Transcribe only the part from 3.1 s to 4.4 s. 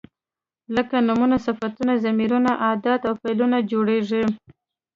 فعلونه جوړیږي.